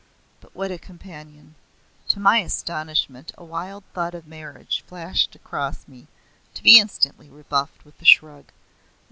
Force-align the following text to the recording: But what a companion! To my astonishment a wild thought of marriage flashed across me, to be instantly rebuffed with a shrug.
But 0.39 0.55
what 0.55 0.71
a 0.71 0.79
companion! 0.79 1.53
To 2.07 2.19
my 2.19 2.39
astonishment 2.39 3.33
a 3.37 3.43
wild 3.43 3.83
thought 3.93 4.15
of 4.15 4.25
marriage 4.25 4.83
flashed 4.87 5.35
across 5.35 5.87
me, 5.87 6.07
to 6.55 6.63
be 6.63 6.79
instantly 6.79 7.29
rebuffed 7.29 7.85
with 7.85 8.01
a 8.01 8.05
shrug. 8.05 8.45